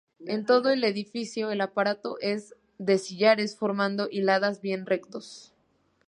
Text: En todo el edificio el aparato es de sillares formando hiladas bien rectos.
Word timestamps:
En 0.25 0.47
todo 0.47 0.71
el 0.71 0.83
edificio 0.83 1.51
el 1.51 1.61
aparato 1.61 2.17
es 2.21 2.55
de 2.79 2.97
sillares 2.97 3.55
formando 3.55 4.07
hiladas 4.09 4.59
bien 4.59 4.87
rectos. 4.87 5.53